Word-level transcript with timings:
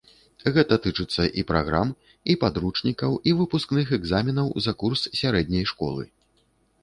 Гэта 0.53 0.75
тычыцца 0.85 1.23
і 1.41 1.43
праграм, 1.51 1.89
і 2.33 2.35
падручнікаў, 2.45 3.11
і 3.31 3.35
выпускных 3.41 3.93
экзаменаў 3.97 4.47
за 4.69 4.73
курс 4.85 5.01
сярэдняй 5.19 5.65
школы. 5.73 6.03